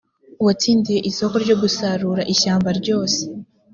uwatsindiye 0.41 0.99
isoko 1.09 1.35
ryo 1.43 1.55
gusarura 1.63 2.21
ishyamba 2.33 2.69
ryose 2.79 3.21